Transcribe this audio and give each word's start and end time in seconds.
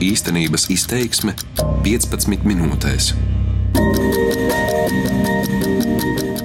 Īstenības 0.00 0.62
izteiksme 0.72 1.34
15 1.84 2.46
minūtēs. 2.48 3.10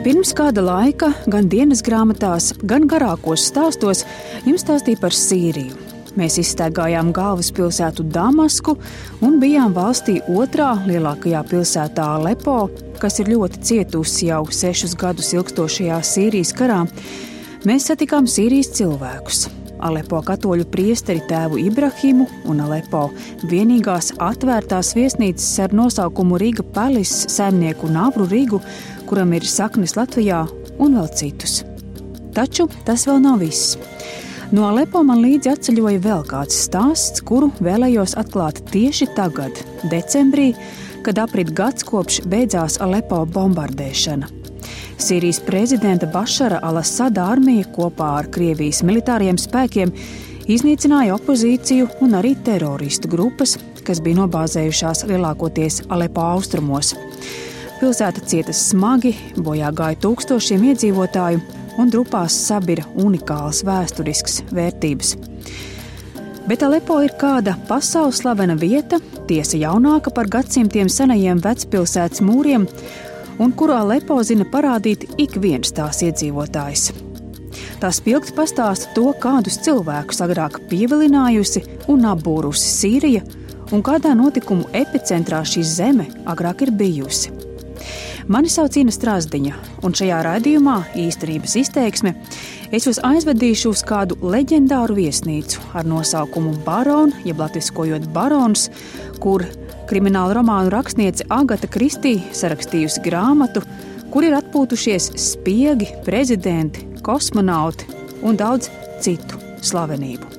Pirms 0.03 0.33
kāda 0.35 0.59
laika 0.65 1.13
gan 1.31 1.47
dienas 1.47 1.79
grāmatās, 1.87 2.49
gan 2.67 2.83
garākos 2.91 3.47
stāstos 3.47 4.03
jums 4.43 4.65
stāstīja 4.65 4.99
par 4.99 5.15
Sīriju. 5.15 5.79
Mēs 6.19 6.35
izstaigājām 6.43 7.13
galvaspilsētu 7.15 8.03
Damasku 8.11 8.75
un 9.23 9.39
bijām 9.39 9.71
valstī 9.75 10.17
otrā 10.27 10.73
lielākajā 10.83 11.47
pilsētā 11.47 12.11
Alepo, 12.19 12.65
kas 12.99 13.23
ir 13.23 13.31
ļoti 13.37 13.63
cietusi 13.71 14.33
jau 14.33 14.43
sešus 14.51 14.99
gadus 14.99 15.31
ilgstošajā 15.31 16.03
Sīrijas 16.03 16.51
karā. 16.59 16.83
Mēs 17.63 17.87
satikām 17.87 18.27
Sīrijas 18.27 18.75
cilvēkus. 18.75 19.47
Alepo 19.83 20.21
katoļu 20.23 20.65
priesteri 20.71 21.23
tēvu 21.27 21.59
Ibrahimu 21.65 22.27
un 22.49 22.61
Alepo 22.63 23.09
vienīgās 23.49 24.13
atvērtās 24.23 24.93
viesnīcas 24.95 25.47
ar 25.65 25.75
nosaukumu 25.75 26.39
Riga 26.41 26.63
Palis 26.75 27.13
saimnieku 27.33 27.89
Navru 27.91 28.27
Rigu, 28.31 28.61
kuram 29.09 29.33
ir 29.35 29.47
saknes 29.47 29.97
Latvijā 29.99 30.45
un 30.79 30.95
vēl 30.99 31.09
citus. 31.15 31.63
Taču 32.35 32.69
tas 32.87 33.05
vēl 33.07 33.21
nav 33.23 33.43
viss. 33.43 33.75
No 34.53 34.67
Alepo 34.69 35.01
man 35.03 35.23
līdzi 35.25 35.51
atceļoja 35.55 36.01
vēl 36.03 36.25
kāds 36.29 36.57
stāsts, 36.67 37.23
kuru 37.25 37.49
vēlējos 37.65 38.15
atklāt 38.21 38.61
tieši 38.71 39.09
tagad, 39.17 39.57
decembrī, 39.91 40.51
kad 41.05 41.19
aprit 41.21 41.51
gads 41.57 41.85
kopš 41.87 42.21
beidzās 42.29 42.79
Alepo 42.81 43.25
bombardēšana. 43.25 44.44
Sīrijas 44.95 45.41
prezidenta 45.43 46.07
Bašara 46.07 46.61
Alasada 46.63 47.25
armija 47.27 47.67
kopā 47.75 48.13
ar 48.21 48.29
Krievijas 48.31 48.79
militāriem 48.87 49.35
spēkiem 49.39 49.91
iznīcināja 50.47 51.17
opozīciju 51.17 51.89
un 52.05 52.15
arī 52.15 52.31
teroristu 52.45 53.11
grupas, 53.11 53.57
kas 53.85 53.99
bija 54.01 54.21
nobāzējušās 54.21 55.03
lielākoties 55.09 55.81
Alepo 55.91 56.23
austrumos. 56.23 56.93
Pilsēta 57.81 58.23
cieta 58.23 58.55
smagi, 58.55 59.11
bojā 59.35 59.73
gāja 59.75 59.99
tūkstošiem 60.05 60.63
iedzīvotāju, 60.71 61.41
un 61.75 61.91
drupās 61.91 62.37
sabira 62.47 62.85
unikālas 62.95 63.65
vēsturiskas 63.67 64.45
vērtības. 64.55 65.15
Bet 66.47 66.63
Alepo 66.63 67.01
ir 67.03 67.11
kāda 67.19 67.57
pasaules 67.67 68.21
slavena 68.21 68.55
vieta, 68.55 69.01
tiesa 69.27 69.59
jaunāka 69.59 70.13
par 70.13 70.31
gadsimtiem 70.31 70.87
senajiem 70.93 71.43
vecpilsētas 71.43 72.23
mūriem, 72.23 72.67
un 73.39 73.53
kurā 73.55 73.81
Alepo 73.83 74.17
zina 74.23 74.45
parādīt 74.47 75.07
ik 75.21 75.37
viens 75.41 75.73
tās 75.75 76.01
iedzīvotājs. 76.05 76.89
Tā 77.79 77.91
spilgti 77.93 78.33
pastāsta 78.35 78.91
to, 78.95 79.09
kādus 79.21 79.59
cilvēkus 79.65 80.21
agrāk 80.25 80.61
pievilinājusi 80.69 81.63
un 81.91 82.07
apbūrusi 82.11 82.71
Sīrija, 82.71 83.23
un 83.75 83.83
kādā 83.85 84.13
notikumu 84.17 84.67
epicentrā 84.75 85.41
šī 85.47 85.63
zeme 85.67 86.07
agrāk 86.29 86.65
ir 86.65 86.71
bijusi. 86.75 87.33
Mani 88.31 88.49
sauc 88.49 88.73
Ina 88.79 88.89
Strasdiņa, 88.89 89.57
un 89.85 89.93
šajā 89.93 90.23
raidījumā 90.25 90.79
īstenības 90.97 91.53
izteiksme 91.61 92.15
es 92.73 92.87
jūs 92.87 92.97
aizvedīšu 93.05 93.69
uz 93.75 93.83
kādu 93.85 94.17
leģendāru 94.23 94.95
viesnīcu 94.97 95.61
ar 95.77 95.85
nosaukumu 95.85 96.55
Barons, 96.65 97.19
jeb 97.27 97.43
latviskojot 97.43 98.07
Barons, 98.15 98.71
kur 99.21 99.45
krimināla 99.89 100.35
romānu 100.39 100.71
rakstniece 100.73 101.25
Agata 101.33 101.69
Kristī 101.71 102.17
sarakstījusi 102.35 103.03
grāmatu, 103.05 103.63
kur 104.13 104.25
ir 104.25 104.35
atpūtušies 104.37 105.11
spiegi, 105.19 105.91
prezidenti, 106.05 106.85
kosmonauti 107.05 107.89
un 108.25 108.39
daudz 108.39 108.71
citu 109.03 109.41
slavenību. 109.65 110.31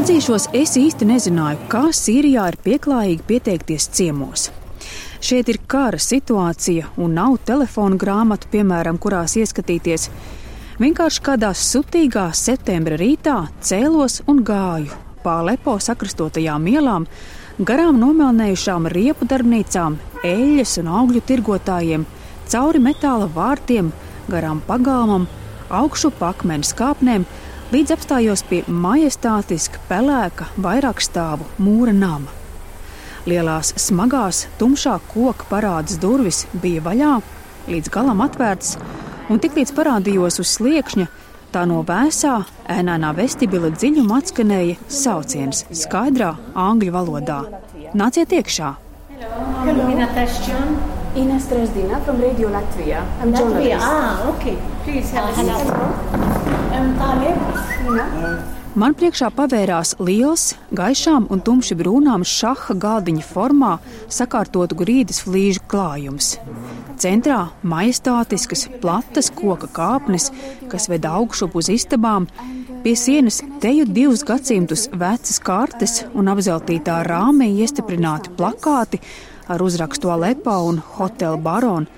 Atzīšos, 0.00 0.48
es 0.56 0.78
īsti 0.80 1.06
nezināju, 1.10 1.66
kā 1.68 1.90
Sīrijā 1.94 2.46
ir 2.50 2.56
pieklājīgi 2.64 3.26
pieteikties 3.28 3.90
ciemos. 3.98 4.48
Šeit 5.20 5.50
ir 5.52 5.58
kara 5.68 5.98
situācija 6.00 6.94
un 6.96 7.12
nav 7.18 7.36
telefona 7.44 7.98
grāmatu, 8.00 8.48
piemēram, 8.52 8.96
kurās 8.96 9.36
ieskatīties. 9.36 10.08
Vienkārši 10.80 11.22
kādā 11.26 11.50
sutīgā 11.52 12.30
septembra 12.32 12.96
rītā 12.96 13.36
cēlos 13.60 14.22
un 14.32 14.40
gāju 14.48 14.96
pa 15.20 15.42
lepo 15.44 15.74
sakrastotajām 15.76 16.64
ielām, 16.72 17.04
garām 17.60 18.00
nomelnējušām 18.00 18.88
riepu 18.88 19.28
darbnīcām, 19.28 19.98
eļļas 20.24 20.74
un 20.80 20.90
augļu 21.02 21.22
tirgotājiem, 21.28 22.08
cauri 22.48 22.80
metāla 22.80 23.28
vārtiem, 23.36 23.92
garām 24.32 24.64
pagalmam, 24.64 25.28
augšu 25.68 26.14
pakmeņu 26.16 26.74
kāpnēm 26.80 27.28
līdz 27.76 27.98
apstājos 27.98 28.48
pie 28.48 28.64
majestātiska, 28.66 29.84
pelēka, 29.92 30.48
vairākstāvu 30.56 31.52
mūra 31.60 31.92
nama. 31.92 32.39
Lielās, 33.28 33.74
smagās, 33.76 34.46
tumšā 34.60 34.94
koka 35.12 35.44
parādas 35.50 35.98
durvis 36.00 36.46
bija 36.62 36.80
vaļā, 36.86 37.14
līdz 37.68 37.92
galam 37.92 38.22
atvērtas, 38.24 38.78
un 39.28 39.42
tiklīdz 39.42 39.74
parādījos 39.76 40.40
uz 40.40 40.54
sliekšņa, 40.56 41.08
tā 41.52 41.66
no 41.68 41.82
vēsā, 41.84 42.38
ēnānā 42.72 43.10
vestibila 43.18 43.72
dziļuma 43.74 44.22
atskanēja 44.22 44.78
sauciens 44.88 45.66
skaidrā 45.82 46.32
angļu 46.54 46.96
valodā: 46.96 47.42
Nāciet 47.92 48.32
iekšā! 48.40 48.72
Hello. 49.20 49.44
Hello. 49.66 51.00
Ines 51.16 51.44
Dresdina 51.50 51.98
from 52.04 52.20
Radio 52.20 52.48
Latvia. 52.48 53.02
I'm 53.20 53.32
Latvia. 53.32 53.38
journalist. 53.38 53.82
Ah, 53.82 54.28
okay. 54.28 54.56
Please 54.84 55.10
have 55.10 55.28
a 55.28 55.34
seat. 55.34 55.50
Um, 56.72 56.96
Talib. 56.96 58.59
Man 58.78 58.94
priekšā 58.94 59.32
pavērās 59.34 59.96
liels, 59.98 60.52
gaišām 60.78 61.24
un 61.34 61.40
tumši 61.42 61.74
brūnām 61.74 62.22
šaha 62.22 62.76
galdiņa 62.78 63.24
formā 63.26 63.70
sakārtotu 64.06 64.76
grīdas 64.78 65.18
flīžu 65.24 65.64
klājums. 65.70 66.36
Centrā 67.00 67.40
majestātiskas, 67.66 68.68
platas 68.82 69.32
koka 69.34 69.66
kāpnes, 69.74 70.28
kas 70.70 70.86
ved 70.92 71.08
augšup 71.08 71.56
uz 71.58 71.70
istabām, 71.74 72.28
pie 72.84 72.94
sienas 72.94 73.40
teju 73.64 73.88
divus 73.90 74.22
gadsimtus 74.28 74.86
vecas 74.94 75.42
kartes 75.42 76.04
un 76.14 76.30
apzeltītā 76.30 77.00
rāmī 77.08 77.50
iestiprināti 77.64 78.30
plakāti 78.38 79.02
ar 79.50 79.66
uzrakstu 79.66 80.14
Alepo 80.14 80.54
un 80.68 80.78
Hotel 80.94 81.40
Baron. 81.42 81.90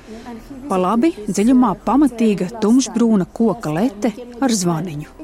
Pa 0.71 0.79
labi 0.81 1.13
dziļumā 1.29 1.75
pamatīga 1.85 2.49
tumšbrūna 2.63 3.29
koka 3.37 3.75
lete 3.77 4.15
ar 4.41 4.55
zvaniņu, 4.57 5.22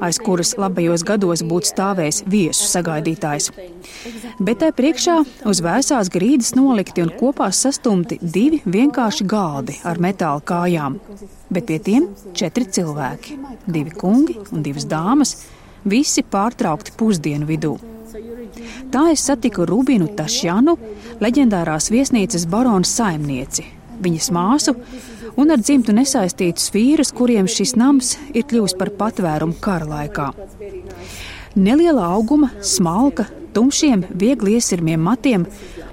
aiz 0.00 0.18
kuras 0.22 0.54
labajos 0.60 1.04
gados 1.06 1.42
būtu 1.46 1.70
stāvējis 1.72 2.22
viesu 2.32 2.68
sagaidītājs. 2.70 3.50
Bet 4.38 4.60
tai 4.62 4.70
priekšā 4.76 5.16
uz 5.50 5.62
vēsās 5.64 6.10
grīdas 6.12 6.54
nolikti 6.58 7.04
un 7.04 7.12
kopā 7.20 7.50
sastumti 7.52 8.18
divi 8.20 8.62
vienkārši 8.64 9.26
galdi 9.28 9.78
ar 9.84 10.00
metāla 10.02 10.44
kājām, 10.44 10.98
bet 11.50 11.68
pie 11.70 11.78
tiem 11.78 12.08
četri 12.34 12.66
cilvēki- 12.66 13.38
divi 13.76 13.90
kungi 13.90 14.38
un 14.52 14.62
divas 14.62 14.86
dāmas, 14.86 15.36
visi 15.84 16.22
pārtraukti 16.22 16.96
pusdienu 16.96 17.46
vidū. 17.46 17.76
Tā 18.90 19.10
es 19.12 19.24
satiku 19.26 19.66
Rubinu 19.68 20.08
Tašjanu, 20.16 20.76
leģendārās 21.20 21.90
viesnīcas 21.92 22.46
barona 22.48 22.84
saimnieci, 22.84 23.64
viņas 24.02 24.28
māsu 24.34 24.74
un 25.36 25.52
ar 25.52 25.60
dzimtu 25.60 25.94
nesaistītus 25.96 26.72
vīrus, 26.74 27.12
kuriem 27.16 27.48
šis 27.50 27.76
nams 27.76 28.16
ir 28.34 28.46
kļuvis 28.48 28.76
par 28.78 28.92
patvērumu 28.98 29.58
kara 29.62 29.88
laikā. 29.90 30.30
Neliela 31.56 32.10
auguma, 32.12 32.50
smalka, 32.60 33.24
tumšiem, 33.56 34.04
viegli 34.12 34.58
iesirmiem 34.58 35.00
matiem, 35.00 35.46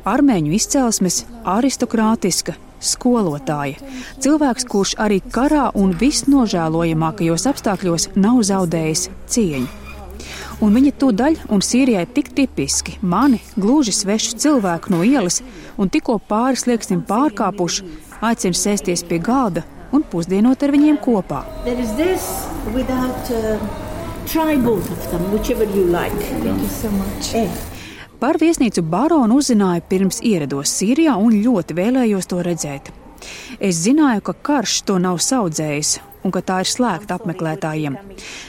armēņu 0.03 0.51
izcelsmes, 0.57 1.21
aristokrātiska, 1.47 2.57
skolotāja. 2.83 3.79
Cilvēks, 4.23 4.67
kurš 4.67 4.97
arī 4.99 5.21
karā 5.33 5.69
un 5.79 5.95
visnožēlojamākajos 5.99 7.47
apstākļos 7.53 8.09
nav 8.19 8.43
zaudējis 8.49 9.07
cieņu. 9.31 9.71
Un 10.63 10.75
viņa 10.75 10.91
tūdaļ 10.99 11.39
un 11.51 11.63
Sīrijai 11.65 12.05
tik 12.15 12.29
tipiski 12.35 12.97
mani, 13.01 13.41
gluži 13.59 13.91
svešu 13.95 14.37
cilvēku 14.39 14.93
no 14.93 15.01
ielas, 15.03 15.41
un 15.77 15.89
tikko 15.89 16.19
pāris 16.29 16.65
lieksim 16.69 17.03
pārkāpuši, 17.07 17.85
aicina 18.21 18.57
sēsties 18.57 19.05
pie 19.07 19.19
galda 19.23 19.63
un 19.93 20.03
pusdienot 20.09 20.63
ar 20.63 20.73
viņiem 20.73 20.99
kopā. 21.03 21.43
Without. 22.73 23.29
Uh, 23.29 23.59
them, 25.11 25.91
like. 25.91 26.15
Eh. 27.35 27.49
Par 28.19 28.39
viesnīcu 28.39 28.81
baronu 28.87 29.41
uzzināju 29.41 29.83
pirms 29.89 30.21
ierados 30.23 30.71
Sīrijā 30.71 31.17
un 31.19 31.35
ļoti 31.43 31.75
vēlējos 31.75 32.29
to 32.31 32.39
redzēt. 32.45 32.93
Es 33.59 33.83
zināju, 33.83 34.23
ka 34.23 34.33
karš 34.33 34.81
to 34.87 34.97
nav 34.99 35.19
saudzējis 35.19 35.99
un 36.23 36.33
ka 36.33 36.41
tā 36.45 36.61
ir 36.63 36.71
slēgta 36.71 37.17
apmeklētājiem, 37.19 37.97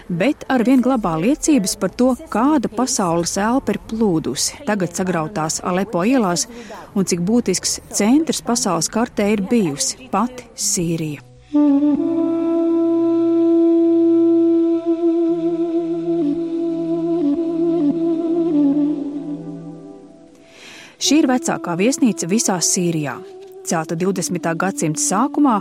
bet 0.09 0.47
ar 0.53 0.65
vien 0.67 0.83
glabā 0.85 1.17
liecības 1.23 1.77
par 1.83 1.95
to, 1.99 2.15
kāda 2.33 2.71
pasaules 2.73 3.37
elpa 3.41 3.75
ir 3.75 3.83
plūdusi 3.91 4.65
tagad 4.69 4.97
sagrautās 4.97 5.61
Alepo 5.65 6.07
ielās 6.07 6.49
un 6.95 7.07
cik 7.09 7.23
būtisks 7.27 7.81
centrs 7.95 8.43
pasaules 8.47 8.91
kartē 8.93 9.31
ir 9.35 9.47
bijusi 9.51 10.09
pati 10.13 10.49
Sīrija. 10.55 11.23
Šī 21.05 21.19
ir 21.21 21.27
vecākā 21.29 21.75
viesnīca 21.77 22.25
visā 22.31 22.55
Sīrijā. 22.65 23.19
Celta 23.65 23.97
20. 23.97 24.45
gadsimta 24.61 25.01
sākumā 25.01 25.55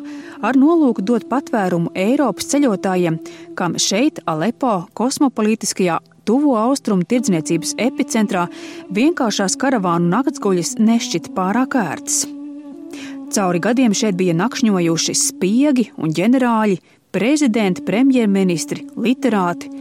ar 0.43 0.57
nolūku 0.59 1.03
dot 1.07 1.23
patvērumu 1.31 1.93
Eiropas 1.95 2.49
ceļotājiem, 2.51 3.15
kam 3.55 3.77
šeit, 3.79 4.19
Alepo, 4.27 4.81
kosmopolītiskajā 4.99 6.01
tuvo 6.27 6.57
austrumu 6.59 7.07
tirdzniecības 7.07 7.77
epicentrā 7.79 8.49
vienkāršās 8.91 9.55
karavānu 9.59 10.11
naktsguļas 10.11 10.75
nešķita 10.83 11.31
pārāk 11.37 11.77
ērtas. 11.79 12.25
Cauri 13.33 13.63
gadiem 13.63 13.95
šeit 13.95 14.19
bija 14.19 14.35
nakšņojuši 14.37 15.15
spiegi 15.17 15.87
un 15.95 16.11
ģenerāļi, 16.13 16.81
prezidenti, 17.15 17.85
premjerministri, 17.87 18.83
literāti. 18.99 19.71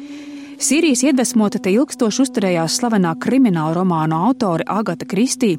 Sīrijas 0.63 1.01
iedvesmota 1.03 1.59
te 1.59 1.73
ilgstoši 1.75 2.21
uzturējās 2.23 2.77
slavenā 2.79 3.17
krimināla 3.19 3.75
romānu 3.81 4.21
autore 4.29 4.63
Agata 4.71 5.09
Kristī. 5.11 5.57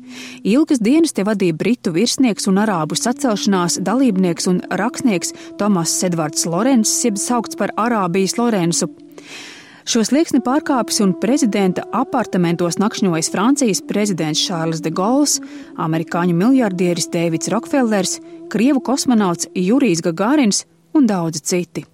Ilgas 0.48 0.80
dienas 0.80 1.12
te 1.12 1.26
vadīja 1.28 1.58
britu 1.60 1.92
virsnieks 1.92 2.48
un 2.48 2.62
arābu 2.64 2.96
sacelšanās 2.96 3.82
dalībnieks 3.84 4.48
un 4.48 4.62
rakstnieks 4.72 5.36
Tomas 5.60 5.98
Edvards 6.08 6.48
Lorenz, 6.48 6.94
jeb 7.04 7.20
saukts 7.20 7.60
par 7.60 7.76
Arābijas 7.76 8.38
Lorenzu. 8.40 8.88
Šo 9.84 10.06
slieksni 10.08 10.40
pārkāpis 10.40 11.02
un 11.04 11.12
prezidenta 11.20 11.84
apartamentos 11.92 12.80
nakšņojas 12.80 13.34
Francijas 13.34 13.84
prezidents 13.84 14.40
Šārls 14.40 14.80
de 14.86 14.94
Gauls, 14.96 15.42
amerikāņu 15.84 16.38
miljardieris 16.46 17.12
Dēvids 17.12 17.52
Rokfellers, 17.52 18.22
krievu 18.48 18.80
kosmonauts 18.80 19.52
Jurijs 19.52 20.00
Gagārins 20.06 20.64
un 20.96 21.12
daudzi 21.12 21.44
citi. 21.44 21.90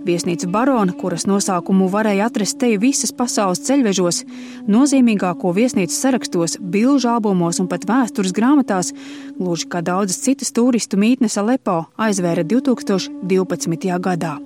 Viesnīca 0.00 0.48
Barona, 0.48 0.94
kuras 0.96 1.26
nosaukumu 1.28 1.90
varēja 1.92 2.30
atrast 2.30 2.56
te 2.62 2.70
visas 2.80 3.12
pasaules 3.12 3.60
ceļvežos, 3.66 4.22
nozīmīgāko 4.70 5.52
viesnīcu 5.52 5.92
sarakstos, 5.92 6.56
bilžu 6.60 7.10
albumos 7.12 7.60
un 7.60 7.68
pat 7.68 7.84
vēstures 7.88 8.32
grāmatās, 8.36 8.94
gluži 9.36 9.68
kā 9.68 9.84
daudzas 9.84 10.22
citas 10.24 10.54
turistu 10.56 10.96
mītnes 11.00 11.36
Alepo, 11.40 11.82
aizvēra 12.00 12.46
2012. 12.48 14.00
gadā. 14.00 14.38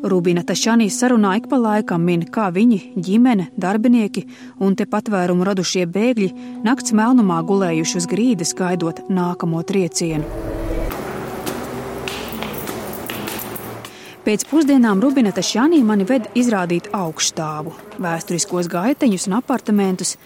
Rubina 0.00 0.40
Tašanī 0.48 0.88
sarunā 0.88 1.36
ik 1.36 1.50
pa 1.52 1.60
laikam 1.60 2.00
min, 2.00 2.24
kā 2.32 2.48
viņi, 2.54 2.80
ģimene, 2.96 3.50
darbinieki 3.60 4.24
un 4.64 4.76
te 4.80 4.88
patvērumu 4.88 5.44
radušie 5.44 5.84
bēgļi 5.84 6.32
nakts 6.64 6.96
melnumā 6.96 7.42
gulējuši 7.44 8.00
uz 8.00 8.08
grīdas, 8.08 8.56
gaidot 8.56 9.04
nākamo 9.12 9.60
triecienu. 9.68 10.55
Pēc 14.26 14.42
pusdienām 14.50 14.98
Rubineta 14.98 15.38
Šānī 15.38 15.84
mani 15.86 16.02
ved 16.02 16.24
izrādīt 16.34 16.88
augstāvu, 16.90 17.70
vēsturiskos 18.02 18.66
gaiteņus 18.72 19.28
un 19.28 19.36
apartamentus. 19.36 20.16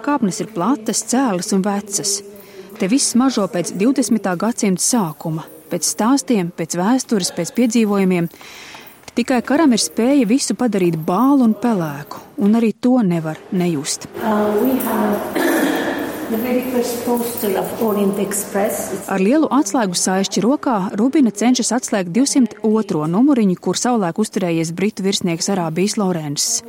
Kāpnes 0.00 0.40
ir 0.40 0.48
platas, 0.54 1.02
cēlas 1.10 1.52
un 1.52 1.60
vecas. 1.66 2.14
Te 2.80 2.88
viss 2.88 3.12
mažo 3.20 3.44
pēc 3.52 3.74
20. 3.76 4.30
gadsimta 4.40 4.80
sākuma, 4.80 5.44
pēc 5.68 5.92
stāstiem, 5.92 6.48
pēc 6.56 6.78
vēstures, 6.80 7.34
pēc 7.36 7.52
piedzīvojumiem. 7.60 8.32
Tikai 9.20 9.42
karam 9.44 9.76
ir 9.76 9.84
spēja 9.84 10.24
visu 10.24 10.56
padarīt 10.56 10.96
bālu 10.96 11.50
un 11.50 11.52
pelēku, 11.52 12.24
un 12.40 12.56
arī 12.56 12.72
to 12.80 12.96
nevar 13.04 13.44
nejust. 13.52 14.08
Uh, 14.24 15.59
Ar 19.10 19.18
lielu 19.18 19.48
atslēgu 19.50 19.96
saišķi 19.98 20.42
rokā 20.44 20.76
Rubina 21.00 21.32
cenšas 21.34 21.72
atslēgt 21.74 22.12
202. 22.14 23.08
numuriņu, 23.10 23.56
kur 23.58 23.74
savulaik 23.74 24.20
uzturējies 24.22 24.70
britu 24.78 25.02
virsnieks 25.02 25.50
Arābijas 25.50 25.96
Lorenss. 25.98 26.62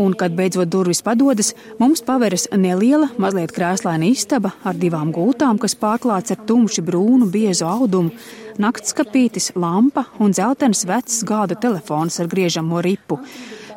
Un, 0.00 0.16
kad 0.16 0.32
beidzot 0.32 0.72
durvis 0.72 1.04
padodas, 1.04 1.52
mums 1.76 2.00
paveras 2.06 2.48
neliela, 2.56 3.10
mazliet 3.20 3.52
krēslaina 3.52 4.08
istaba 4.08 4.54
ar 4.64 4.80
divām 4.80 5.12
gultām, 5.12 5.60
kas 5.60 5.76
pārklāts 5.76 6.32
ar 6.32 6.40
tumši 6.48 6.80
brūnu, 6.80 7.28
biezu 7.34 7.68
audumu, 7.68 8.16
naktskapītis, 8.64 9.52
lampa 9.60 10.06
un 10.24 10.32
dzeltenis 10.32 10.86
vecs 10.88 11.20
gāda 11.28 11.60
telefons 11.60 12.16
ar 12.16 12.32
griežamo 12.32 12.80
ripu. 12.80 13.20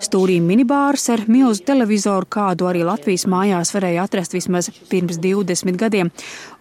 Stūrī 0.04 0.40
minibārs 0.44 1.08
ar 1.14 1.24
milzu 1.32 1.64
televizoru, 1.68 2.28
kādu 2.30 2.68
arī 2.70 2.84
Latvijas 2.88 3.26
mājās 3.32 3.72
varēja 3.76 4.06
atrast 4.08 4.36
vismaz 4.36 4.70
pirms 4.90 5.20
20 5.24 5.80
gadiem, 5.80 6.12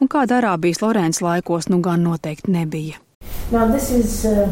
un 0.00 0.10
kāda 0.10 0.38
Arābijas 0.40 0.82
Lorēnas 0.84 1.22
laikos 1.24 1.70
nu 1.72 1.80
gan 1.84 2.04
noteikti 2.06 2.54
nebija. 2.54 3.00
Now, 3.52 3.68
is, 3.76 4.24
uh, 4.24 4.48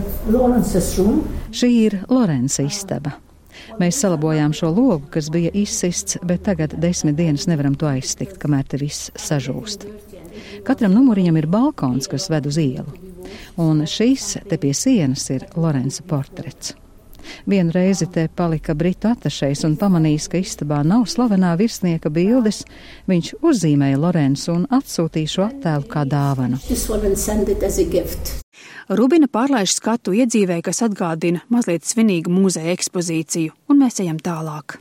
Šī 1.52 1.69
ir 1.87 1.99
Lorenza 2.11 2.62
istaba. 2.62 3.14
Mēs 3.81 4.00
salabojām 4.02 4.52
šo 4.56 4.70
logu, 4.73 5.06
kas 5.12 5.31
bija 5.32 5.52
izsists, 5.56 6.19
bet 6.25 6.44
tagad 6.49 6.76
desmit 6.81 7.17
dienas 7.17 7.46
nevaram 7.49 7.76
to 7.79 7.88
aiztikt, 7.88 8.38
kamēr 8.43 8.69
te 8.69 8.81
viss 8.81 9.11
sažūst. 9.17 9.87
Katram 10.67 10.94
numuriņam 10.96 11.40
ir 11.40 11.49
balkons, 11.50 12.08
kas 12.08 12.29
ved 12.32 12.46
uz 12.49 12.61
ielu, 12.61 12.88
un 13.61 13.84
šīs 13.88 14.37
te 14.49 14.61
pie 14.61 14.75
sienas 14.76 15.29
ir 15.34 15.49
Lorenza 15.56 16.05
portrets. 16.08 16.76
Vienu 17.46 17.72
reizi 17.74 18.06
te 18.12 18.28
palika 18.28 18.74
britu 18.74 19.10
atašais 19.12 19.64
un 19.69 19.76
pamanījis, 19.80 20.28
ka 20.32 20.40
istabā 20.40 20.82
nav 20.86 21.06
slavenā 21.10 21.54
virsnieka 21.60 22.12
bildes, 22.12 22.62
viņš 23.10 23.34
uzzīmēja 23.42 24.00
Lorenzu 24.02 24.54
un 24.56 24.69
atsūtīja 24.70 25.34
šo 25.34 25.48
attēlu 25.48 25.88
kā 25.90 26.04
dāvanu. 26.08 26.60
Rubina 28.92 29.28
pārlaiž 29.30 29.76
skatu 29.78 30.12
iedzīvē, 30.16 30.58
kas 30.64 30.82
atgādina 30.84 31.42
mazliet 31.52 31.86
svinīgu 31.88 32.32
muzeja 32.32 32.74
ekspozīciju, 32.76 33.54
un 33.70 33.80
mēs 33.82 34.02
ejam 34.02 34.19
tālāk. 34.20 34.76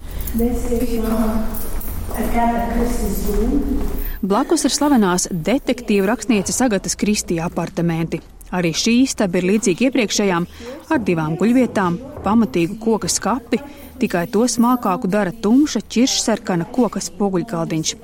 Blakus 4.21 4.67
ir 4.67 4.73
slavenās 4.75 5.29
detektīvu 5.31 6.09
rakstnieces 6.09 6.59
Agatas 6.61 6.97
Kristija 6.99 7.47
apartamenti. 7.47 8.19
Arī 8.51 8.73
šī 8.75 8.97
istaba 9.05 9.39
ir 9.39 9.47
līdzīga 9.47 9.87
iepriekšējām, 9.87 10.47
ar 10.91 11.03
divām 11.07 11.37
guļvietām, 11.39 11.97
pamatīgu 12.25 12.75
koka 12.83 13.07
skapi, 13.11 13.61
tikai 14.01 14.25
to 14.31 14.43
smalkāku 14.49 15.07
dara 15.11 15.31
tumša, 15.31 15.83
ķiršsarkana 15.87 16.67
koka 16.75 16.99
spoguļgaldiņš. 17.03 17.95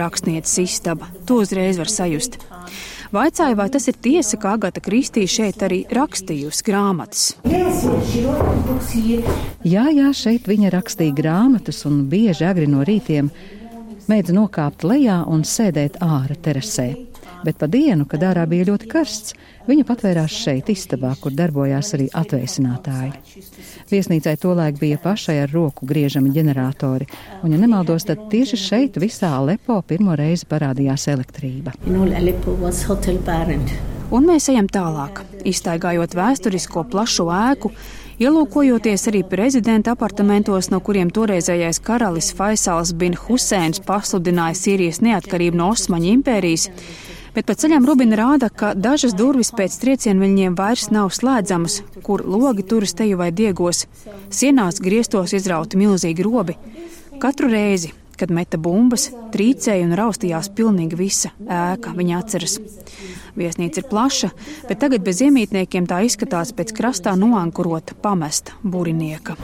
Rakstnieces 0.00 0.56
istaba, 0.62 1.10
to 1.26 1.42
uzreiz 1.42 1.78
var 1.80 1.90
sajust. 1.90 2.38
Vaicāju, 3.10 3.56
vai 3.58 3.66
tas 3.74 3.88
ir 3.90 3.96
tiesa, 3.98 4.38
ka 4.38 4.54
Agata 4.54 4.80
Kristīna 4.80 5.28
šeit 5.28 5.64
arī 5.66 5.80
rakstījusi 5.90 6.66
grāmatas. 6.68 7.24
Jā, 9.66 9.88
jā, 9.90 10.12
šeit 10.14 10.46
viņa 10.46 10.70
rakstīja 10.76 11.16
grāmatas 11.18 11.82
un 11.90 12.04
bieži 12.12 12.46
agri 12.46 12.70
no 12.70 12.86
rītiem 12.86 13.32
mēdz 14.10 14.34
nokāpt 14.34 14.86
lejā 14.86 15.24
un 15.26 15.42
sēdēt 15.42 15.98
ārā 16.06 16.38
terasē 16.38 17.09
bet 17.44 17.58
pa 17.60 17.68
dienu, 17.70 18.06
kad 18.08 18.24
ārā 18.26 18.46
bija 18.50 18.68
ļoti 18.70 18.88
karsts, 18.90 19.34
viņa 19.68 19.84
patvērās 19.88 20.34
šeit, 20.44 20.70
istabā, 20.72 21.12
kur 21.20 21.34
darbojās 21.36 21.94
arī 21.96 22.08
atvēsinātāji. 22.16 23.12
Viesnīcai 23.90 24.36
tolaik 24.40 24.80
bija 24.80 24.98
pašai 25.02 25.38
ar 25.44 25.54
roku 25.54 25.86
griežami 25.88 26.32
ģeneratori, 26.34 27.08
un, 27.42 27.54
ja 27.54 27.60
nemaldos, 27.60 28.08
tad 28.08 28.28
tieši 28.32 28.60
šeit 28.60 29.00
visā 29.02 29.32
Alepo 29.38 29.80
pirmo 29.86 30.16
reizi 30.18 30.48
parādījās 30.50 31.08
elektrība. 31.12 31.74
Un 34.10 34.26
mēs 34.26 34.48
ejam 34.50 34.66
tālāk, 34.66 35.22
iztaigājot 35.46 36.16
vēsturisko 36.18 36.88
plašo 36.90 37.28
ēku, 37.30 37.70
Ielūkojoties 38.20 39.06
arī 39.08 39.22
prezidenta 39.24 39.94
apartamentos, 39.96 40.66
no 40.68 40.82
kuriem 40.84 41.08
toreizējais 41.08 41.78
karalis 41.80 42.26
Faisals 42.36 42.90
bin 42.92 43.14
Huseins 43.16 43.80
pasludināja 43.86 44.58
Sīrijas 44.58 45.00
neatkarību 45.00 45.56
no 45.56 45.70
Osmaņu 45.72 46.10
impērijas, 46.18 46.66
bet 47.34 47.46
pa 47.48 47.56
ceļam 47.58 47.86
Rubina 47.88 48.18
rāda, 48.20 48.50
ka 48.50 48.72
dažas 48.74 49.14
durvis 49.18 49.52
pēc 49.56 49.78
trieciena 49.82 50.24
viņiem 50.24 50.56
vairs 50.58 50.90
nav 50.94 51.12
slēdzamas, 51.14 51.80
kur 52.06 52.24
logi 52.26 52.66
turas 52.66 52.96
teju 52.98 53.20
vai 53.20 53.30
diegos. 53.32 53.86
Sienās 54.30 54.82
griestos 54.82 55.34
izrauti 55.36 55.80
milzīgi 55.80 56.26
robi. 56.26 56.56
Katru 57.20 57.50
reizi, 57.52 57.92
kad 58.20 58.32
meta 58.34 58.60
bumbas, 58.60 59.08
trīcēja 59.32 59.86
un 59.86 59.96
raustījās 59.98 60.52
pilnīgi 60.56 60.98
visa 60.98 61.32
ēka, 61.40 61.94
viņa 61.96 62.20
atceras. 62.20 62.58
Viesnīca 63.38 63.80
ir 63.80 63.88
plaša, 63.90 64.32
bet 64.68 64.82
tagad 64.82 65.06
bez 65.06 65.22
iemītniekiem 65.24 65.88
tā 65.88 66.02
izskatās 66.04 66.52
pēc 66.56 66.74
krastā 66.76 67.16
noankurota 67.16 67.96
pamesta 68.02 68.58
burinieka. 68.62 69.38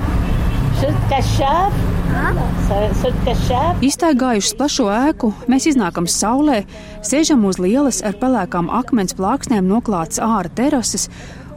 Iztaigājuši 3.86 4.56
plašo 4.58 4.88
ēku, 4.92 5.30
mēs 5.48 5.68
iznākam 5.70 6.04
saulē, 6.10 6.58
sēžam 7.06 7.46
uz 7.48 7.56
lielas 7.62 8.02
ar 8.04 8.18
pelēkām 8.20 8.68
akmens 8.68 9.16
plāksnēm 9.16 9.64
noklātas 9.70 10.20
ārā 10.20 10.52
terases, 10.58 11.08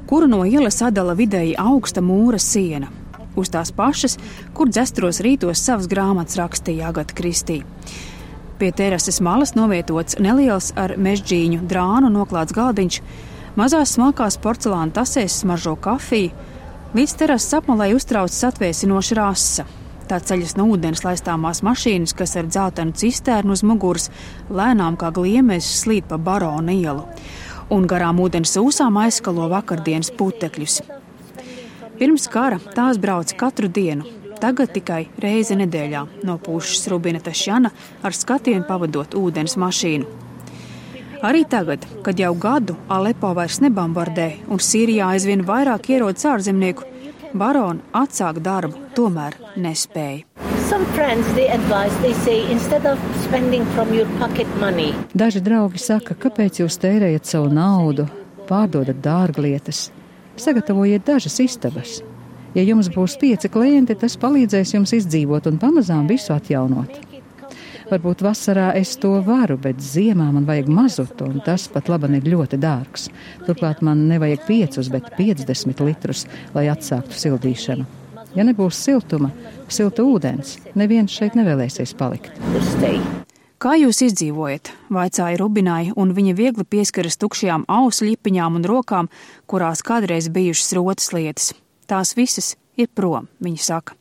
kuru 0.07 0.29
no 0.31 0.45
ielas 0.47 0.79
sadala 0.79 1.17
vidēji 1.19 1.57
augsta 1.59 1.99
mūra 1.99 2.39
siena. 2.39 2.87
Uz 3.35 3.51
tās 3.51 3.73
pašas, 3.75 4.15
kur 4.55 4.71
dzestros 4.71 5.19
rītos 5.25 5.65
savas 5.67 5.89
grāmatas 5.91 6.39
rakstīja 6.39 6.93
Agata 6.93 7.17
Kristīna. 7.17 7.67
Pie 8.59 8.71
terases 8.75 9.19
malas 9.23 9.51
novietots 9.55 10.15
neliels 10.19 10.71
ar 10.79 10.95
mežģīņu 10.95 11.67
drānu 11.67 12.11
noklāts 12.15 12.55
galdiņš, 12.55 13.01
Mazās 13.59 13.95
smalkās 13.97 14.37
porcelāna 14.39 14.93
tasēs 14.95 15.41
smaržo 15.41 15.73
kafiju, 15.83 16.31
līdz 16.95 17.11
terases 17.19 17.53
apmalai 17.53 17.91
uztraucas 17.93 18.39
atvēsinoša 18.49 19.17
rasa. 19.19 19.65
Tā 20.09 20.17
ceļas 20.25 20.55
no 20.57 20.65
ūdens 20.73 21.03
laistāmās 21.05 21.61
mašīnas, 21.65 22.15
kas 22.17 22.33
ar 22.39 22.47
dzeltenu 22.49 22.95
cisternu 22.97 23.53
uz 23.53 23.61
muguras 23.61 24.09
lēnām 24.49 24.97
kā 24.97 25.11
gliemežs 25.13 25.83
slīd 25.83 26.07
pa 26.09 26.17
baronu 26.17 26.73
ielu, 26.73 27.03
un 27.69 27.85
garām 27.89 28.21
ūdens 28.23 28.55
ūsām 28.57 28.97
aizskalo 29.03 29.45
vakardienas 29.51 30.09
putekļus. 30.17 30.79
Pirms 31.99 32.25
kara 32.33 32.57
tās 32.73 32.97
brauca 32.97 33.37
katru 33.37 33.69
dienu, 33.69 34.07
tagad 34.41 34.73
tikai 34.73 35.03
reizi 35.21 35.59
nedēļā 35.59 36.05
no 36.25 36.39
pušas 36.41 36.89
Rubina 36.89 37.21
Tašana 37.21 37.69
ar 38.01 38.17
skatienu 38.17 38.65
pavadot 38.65 39.13
ūdens 39.19 39.59
mašīnu. 39.61 40.28
Arī 41.19 41.41
tagad, 41.43 41.83
kad 42.03 42.19
jau 42.19 42.31
gadu 42.39 42.77
Alepo 42.87 43.33
vairs 43.35 43.57
nebombardē 43.59 44.27
un 44.47 44.61
Sīrijā 44.63 45.09
aizvien 45.17 45.41
vairāk 45.43 45.89
ierodas 45.91 46.23
ārzemnieku, 46.23 46.85
baroni 47.35 47.83
atsāk 47.91 48.39
darbu 48.45 48.79
tomēr 48.95 49.35
nespēja. 49.59 50.23
Daži 55.23 55.43
draugi 55.43 55.83
saka, 55.83 56.15
kāpēc 56.23 56.61
jūs 56.63 56.79
tērējat 56.85 57.27
savu 57.33 57.51
naudu, 57.51 58.07
pārdodat 58.47 59.03
dārglietas, 59.03 59.89
sagatavojiet 60.39 61.03
dažas 61.03 61.35
istabas. 61.43 61.99
Ja 62.55 62.63
jums 62.63 62.87
būs 62.95 63.19
pieci 63.19 63.51
klienti, 63.51 63.99
tas 63.99 64.15
palīdzēs 64.23 64.77
jums 64.77 64.95
izdzīvot 64.95 65.51
un 65.51 65.59
pamazām 65.59 66.07
visu 66.07 66.31
atjaunot. 66.33 67.08
Varbūt 67.89 68.19
vasarā 68.21 68.67
es 68.77 68.91
to 69.01 69.15
varu, 69.25 69.55
bet 69.57 69.79
ziemā 69.81 70.27
man 70.29 70.45
vajag 70.45 70.67
mazutu, 70.69 71.25
un 71.25 71.39
tas 71.41 71.63
pat 71.73 71.87
labi 71.89 72.11
ir 72.19 72.27
ļoti 72.29 72.59
dārgs. 72.61 73.07
Turklāt 73.47 73.81
man 73.81 74.03
nevajag 74.11 74.43
piecus, 74.45 74.91
bet 74.93 75.07
50 75.17 75.81
litrus, 75.87 76.27
lai 76.53 76.67
atsāktu 76.69 77.17
sildīšanu. 77.17 77.87
Ja 78.37 78.45
nebūs 78.45 78.77
siltuma, 78.77 79.31
silta 79.73 80.05
ūdens, 80.05 80.59
neviens 80.77 81.15
šeit 81.15 81.33
nevēlēsies 81.39 81.95
palikt. 81.97 82.29
Kā 83.59 83.73
jūs 83.75 84.03
izdzīvojat? 84.05 84.69
vaicāja 84.93 85.39
Rubinai, 85.41 85.89
un 85.97 86.13
viņa 86.13 86.35
viegli 86.37 86.67
pieskaras 86.69 87.17
tukšajām 87.19 87.65
ausu 87.67 88.05
lipiņām 88.05 88.59
un 88.61 88.67
rokām, 88.69 89.09
kurās 89.49 89.81
kādreiz 89.81 90.29
bijušas 90.29 90.77
rotas 90.77 91.09
lietas. 91.17 91.49
Tās 91.89 92.13
visas 92.15 92.53
ir 92.77 92.93
prom, 92.93 93.27
viņa 93.41 93.65
saka. 93.65 93.97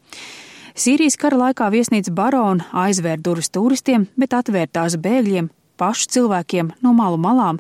Sīrijas 0.78 1.16
kara 1.18 1.40
laikā 1.40 1.66
viesnīca 1.74 2.12
barona 2.14 2.68
aizvēra 2.84 3.18
durvis 3.18 3.50
turistiem, 3.50 4.06
bet 4.14 4.36
atvērt 4.38 4.76
tās 4.78 4.94
bēgļiem, 5.02 5.48
pašu 5.80 6.12
cilvēkiem 6.14 6.70
no 6.86 6.92
malu 6.94 7.18
malām, 7.18 7.58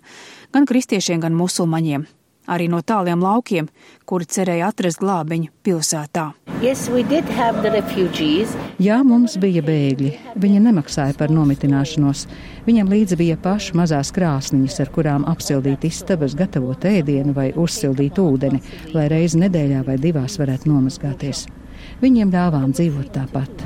gan 0.54 0.68
kristiešiem, 0.70 1.24
gan 1.24 1.34
musulmaņiem 1.34 2.06
arī 2.48 2.68
no 2.72 2.80
tāliem 2.80 3.20
laukiem, 3.22 3.68
kuri 4.08 4.28
cerēja 4.28 4.70
atrast 4.72 5.00
glābiņu 5.02 5.50
pilsētā. 5.64 6.30
Yes, 6.62 6.86
Jā, 8.82 8.96
mums 9.06 9.36
bija 9.38 9.62
bēgļi. 9.66 10.14
Viņi 10.40 10.62
nemaksāja 10.64 11.14
par 11.18 11.34
nomitināšanos. 11.34 12.24
Viņam 12.66 12.90
līdzi 12.94 13.20
bija 13.20 13.36
paši 13.42 13.76
mazās 13.78 14.10
krāsniņas, 14.16 14.80
ar 14.82 14.92
kurām 14.94 15.28
apsildīt 15.30 15.86
istabas, 15.90 16.34
gatavot 16.38 16.88
ēdienu 16.88 17.36
vai 17.36 17.50
uzsildīt 17.52 18.18
ūdeni, 18.22 18.62
lai 18.96 19.06
reizi 19.12 19.44
nedēļā 19.44 19.84
vai 19.86 20.00
divās 20.02 20.40
varētu 20.40 20.72
nomazgāties. 20.72 21.46
Viņiem 22.02 22.30
dāvām 22.30 22.70
dzīvot 22.76 23.10
tāpat. 23.14 23.64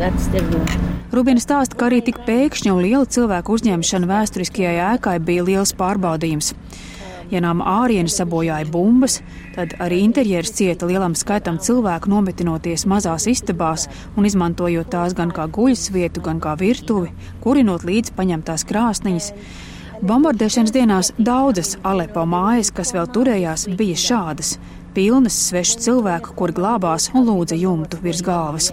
Rubina 1.13 1.43
stāsta, 1.43 1.77
ka 1.77 1.91
arī 1.91 2.01
tik 2.07 2.23
pēkšņa 2.27 2.73
un 2.73 2.81
liela 2.87 3.05
cilvēku 3.05 3.59
uzņemšana 3.59 4.09
vēsturiskajai 4.09 4.79
ēkai 4.95 5.19
bija 5.21 5.45
liels 5.51 5.75
pārbaudījums. 5.77 6.55
Ja 7.33 7.41
nama 7.41 7.65
ārienu 7.81 8.13
sabojāja 8.13 8.69
bumbas, 8.69 9.19
tad 9.55 9.73
arī 9.81 10.03
interjers 10.05 10.53
cieta 10.53 10.85
lielam 10.89 11.15
skaitam 11.17 11.57
cilvēku 11.57 12.11
nometinoties 12.13 12.85
mazās 12.89 13.25
istabās 13.31 13.87
un 14.21 14.29
izmantojot 14.29 14.91
tās 14.93 15.17
gan 15.17 15.33
kā 15.33 15.47
guļasvietu, 15.49 16.21
gan 16.25 16.43
kā 16.45 16.53
virtuvi, 16.61 17.09
kurinot 17.41 17.87
līdzi 17.89 18.13
paņemtās 18.19 18.67
krāsniņas. 18.69 19.31
Bombardēšanas 20.03 20.75
dienās 20.75 21.13
daudzas 21.17 21.77
Alepo 21.87 22.27
mājas, 22.29 22.73
kas 22.75 22.93
vēl 22.93 23.09
turējās, 23.15 23.69
bija 23.79 23.97
šādas- 23.97 24.57
pilnas 24.95 25.37
svešu 25.49 25.81
cilvēku, 25.87 26.37
kuri 26.39 26.57
glābās 26.57 27.11
un 27.15 27.27
lūdza 27.29 27.59
jumtu 27.59 28.01
virs 28.03 28.23
galvas. 28.25 28.71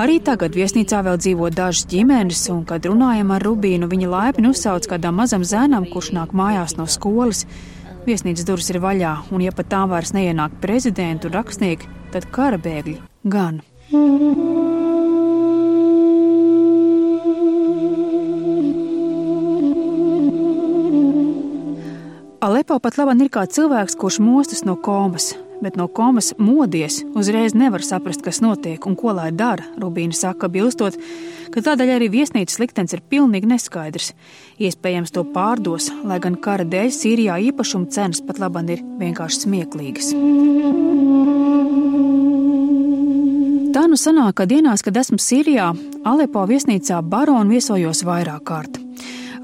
Arī 0.00 0.18
tagad 0.26 0.56
viesnīcā 0.58 1.04
vēl 1.06 1.20
dzīvo 1.22 1.52
dažas 1.54 1.86
ģimenes, 1.90 2.40
un, 2.50 2.64
kad 2.66 2.86
runājam 2.88 3.30
ar 3.30 3.44
Rubīnu, 3.46 3.86
viņa 3.90 4.10
laipni 4.10 4.50
uzsauc 4.50 4.88
kādam 4.90 5.20
mazam 5.22 5.46
zēnam, 5.46 5.86
kurš 5.86 6.10
nāk 6.16 6.34
mājās 6.34 6.74
no 6.80 6.88
skolas. 6.90 7.44
Viesnīcas 8.08 8.48
durvis 8.48 8.72
ir 8.74 8.82
vaļā, 8.82 9.14
un 9.30 9.46
ja 9.46 9.54
pat 9.54 9.70
tā 9.70 9.84
vairs 9.88 10.12
neienāk 10.16 10.58
prezidentu 10.64 11.30
un 11.30 11.38
rakstnieki, 11.38 11.88
tad 12.16 12.28
kara 12.34 12.58
bēgļi 12.58 12.98
gan. 13.30 13.62
Alepo 22.74 22.88
pat 22.88 22.96
labāk 22.98 23.20
ir 23.22 23.28
kā 23.30 23.42
cilvēks, 23.46 23.94
kurš 23.94 24.16
mostas 24.18 24.64
no 24.66 24.74
komas 24.74 25.36
bet 25.62 25.76
no 25.78 25.86
komas 25.88 26.32
modies, 26.38 26.98
uzreiz 27.14 27.54
nevar 27.54 27.80
saprast, 27.86 28.20
kas 28.26 28.42
notiek 28.44 28.82
un 28.84 28.96
ko 28.98 29.14
lai 29.16 29.30
dara. 29.32 29.62
Rubīna 29.80 30.12
saka, 30.12 30.50
bilstot, 30.52 30.98
ka 31.54 31.62
tādēļ 31.64 31.94
arī 31.94 32.10
viesnīcas 32.12 32.58
liktenis 32.60 32.96
ir 32.96 33.04
pilnīgi 33.08 33.48
neskaidrs. 33.48 34.10
Iespējams, 34.58 35.14
to 35.14 35.24
pārdos, 35.36 35.88
lai 36.04 36.18
gan 36.20 36.36
kara 36.36 36.66
dēļ 36.68 36.92
Sīrijā 36.98 37.38
īpašuma 37.48 37.88
cenas 37.94 38.20
pat 38.26 38.42
labāk 38.42 38.74
ir 38.74 38.84
vienkārši 39.00 39.44
smieklīgas. 39.46 40.12
Tā 43.74 43.88
nu 43.88 43.96
sanāk, 43.98 44.34
ka 44.42 44.50
dienās, 44.50 44.84
kad 44.84 44.98
esmu 45.00 45.22
Sīrijā, 45.22 45.72
Alepo 46.04 46.44
viesnīcā 46.50 47.00
baronu 47.06 47.56
viesojos 47.56 48.04
vairāk 48.04 48.50
kārt. 48.50 48.83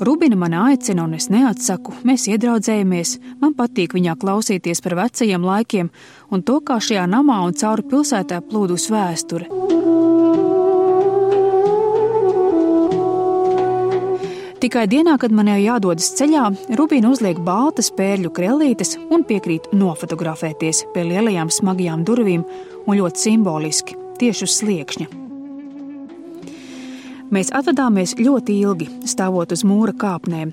Rubina 0.00 0.37
mani 0.37 0.57
aicina, 0.57 1.04
un 1.04 1.12
es 1.12 1.26
neatsaku. 1.28 1.92
Mēs 2.09 2.25
iedraudzējamies, 2.33 3.19
man 3.42 3.52
patīk 3.52 3.92
viņā 3.92 4.14
klausīties 4.23 4.80
par 4.80 4.95
vecajiem 4.97 5.45
laikiem 5.45 5.90
un 6.33 6.40
to, 6.40 6.57
kā 6.64 6.78
šajā 6.80 7.04
namā 7.04 7.37
un 7.45 7.52
cauri 7.52 7.85
pilsētā 7.90 8.38
plūdus 8.49 8.88
vēsture. 8.95 9.50
Tikai 14.61 14.87
dienā, 14.88 15.19
kad 15.21 15.37
man 15.37 15.52
jau 15.52 15.61
jādodas 15.61 16.11
ceļā, 16.16 16.49
Rubīna 16.80 17.12
uzliek 17.12 17.37
baltas 17.45 17.92
pērļu 17.92 18.33
krellītes 18.33 18.97
un 19.12 19.28
piekrīt 19.28 19.69
nofotografēties 19.76 20.87
pie 20.95 21.09
lielajām 21.12 21.52
smagajām 21.52 22.09
durvīm 22.09 22.49
un 22.87 23.02
ļoti 23.04 23.28
simboliski 23.28 24.00
tieši 24.21 24.49
uz 24.49 24.62
sliekšņa. 24.62 25.30
Mēs 27.31 27.53
atvadāmies 27.55 28.17
ļoti 28.19 28.57
ilgi, 28.65 28.89
stāvot 29.07 29.53
uz 29.55 29.63
mūra 29.63 29.95
kāpnēm. 29.95 30.51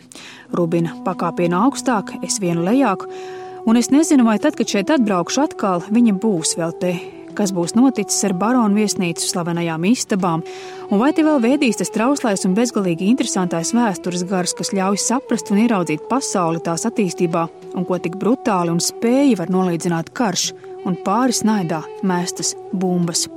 Rubina 0.54 0.94
pakāpiena 1.06 1.64
augstāk, 1.66 2.12
es 2.22 2.38
vienu 2.38 2.62
lejāk, 2.68 3.08
un 3.66 3.80
es 3.80 3.90
nezinu, 3.90 4.28
vai 4.28 4.38
tad, 4.38 4.54
kad 4.60 4.70
šeit 4.70 4.92
atbraukšu 4.94 5.42
atkal, 5.42 5.82
viņa 5.90 6.14
būs 6.22 6.54
vēl 6.60 6.76
te. 6.78 6.92
Kas 7.38 7.50
būs 7.54 7.74
noticis 7.78 8.22
ar 8.26 8.34
baronu 8.38 8.78
viesnīcu 8.78 9.26
slavenajām 9.26 9.88
istabām, 9.90 10.44
un 10.90 11.02
vai 11.02 11.12
te 11.18 11.26
vēl 11.26 11.42
vēdīs 11.42 11.82
tas 11.82 11.94
trauslais 11.94 12.46
un 12.46 12.54
bezgalīgi 12.58 13.10
interesantais 13.10 13.74
vēstures 13.78 14.26
gars, 14.30 14.54
kas 14.58 14.74
ļauj 14.74 15.02
saprast 15.02 15.50
un 15.54 15.62
ieraudzīt 15.66 16.06
pasauli 16.10 16.62
tās 16.66 16.86
attīstībā, 16.90 17.48
un 17.74 17.90
ko 17.90 17.98
tik 18.02 18.18
brutāli 18.22 18.74
un 18.74 18.82
spēji 18.82 19.38
var 19.42 19.54
nolīdzināt 19.54 20.14
karš 20.18 20.52
un 20.86 20.98
pāris 21.06 21.42
naidā 21.46 21.82
mēstas 22.06 22.54
bumbas 22.74 23.28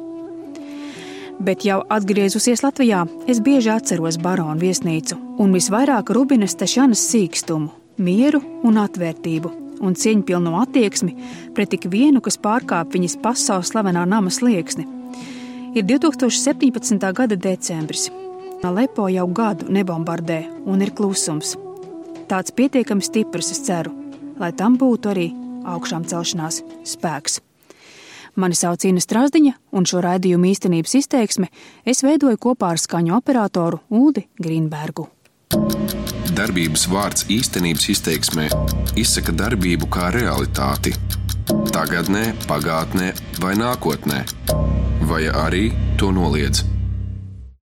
bet 1.41 1.65
jau 1.65 1.81
atgriezusies 1.89 2.63
Latvijā, 2.65 3.07
es 3.31 3.41
bieži 3.45 3.73
atceros 3.73 4.19
baronu 4.21 4.61
viesnīcu 4.61 5.19
un 5.41 5.57
visvairāk 5.57 6.13
Rubinas 6.15 6.57
Tešanas 6.61 7.03
sīkstumu, 7.11 7.71
mieru 7.99 8.43
un 8.67 8.79
atvērtību 8.81 9.53
un 9.81 9.97
cieņpilnu 9.97 10.55
attieksmi 10.61 11.17
pret 11.57 11.73
tik 11.73 11.89
vienu, 11.93 12.21
kas 12.21 12.39
pārkāp 12.41 12.93
viņas 12.95 13.19
pasaules 13.25 13.73
slavenā 13.73 14.05
nama 14.09 14.33
slieksni. 14.33 14.87
Ir 15.75 15.87
2017. 15.87 17.13
gada 17.15 17.37
decembris. 17.37 18.09
Alepo 18.67 19.07
jau 19.09 19.27
gadu 19.33 19.71
nebombardē 19.73 20.43
un 20.69 20.83
ir 20.85 20.93
klusums. 20.93 21.55
Tāds 22.29 22.53
pietiekami 22.55 23.03
stiprs, 23.03 23.51
es 23.55 23.63
ceru, 23.67 23.95
lai 24.39 24.53
tam 24.53 24.77
būtu 24.79 25.15
arī 25.15 25.31
augšām 25.67 26.05
celšanās 26.11 26.61
spēks. 26.87 27.41
Mani 28.41 28.57
sauc 28.57 28.85
Inna 28.89 29.03
Strasdiņa, 29.05 29.53
un 29.77 29.85
šo 29.85 30.01
raidījumu 30.01 30.49
īstenības 30.49 30.95
izteiksme 31.03 31.51
es 31.85 32.01
veidoju 32.07 32.39
kopā 32.41 32.71
ar 32.73 32.81
skaņu 32.81 33.13
operatoru 33.19 33.83
Uldi 33.93 34.25
Grīnbergu. 34.41 35.05
Darbības 36.39 36.87
vārds 36.89 37.27
īstenības 37.29 37.91
izteiksmē 37.93 38.49
izsaka 38.97 39.35
darbību 39.37 39.91
kā 39.93 40.09
realitāti. 40.17 40.95
Tagatnē, 41.75 42.25
pagātnē 42.49 43.13
vai 43.43 43.57
nākotnē, 43.61 44.25
vai 45.11 45.25
arī 45.29 45.67
to 46.01 46.15
noliedz. 46.15 46.80